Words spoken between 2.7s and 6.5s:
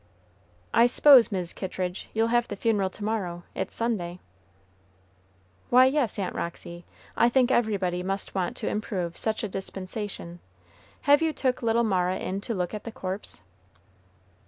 to morrow, it's Sunday." "Why, yes, Aunt